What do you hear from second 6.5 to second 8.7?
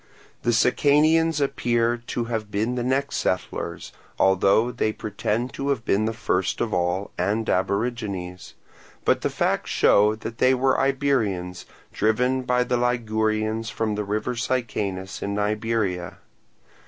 of all and aborigines;